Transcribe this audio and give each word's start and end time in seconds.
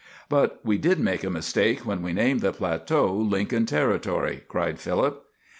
"But 0.29 0.59
we 0.63 0.79
did 0.79 0.99
make 0.99 1.23
a 1.23 1.29
mistake 1.29 1.81
when 1.81 2.01
we 2.01 2.11
named 2.11 2.41
the 2.41 2.51
plateau 2.51 3.13
Lincoln 3.13 3.67
Territory," 3.67 4.43
cried 4.47 4.79
Philip. 4.79 5.23